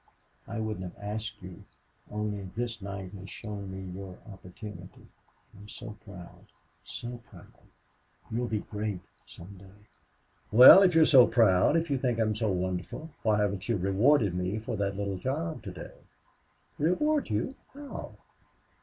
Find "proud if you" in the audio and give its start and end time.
11.27-11.99